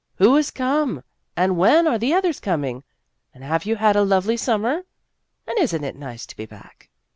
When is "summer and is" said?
4.35-5.75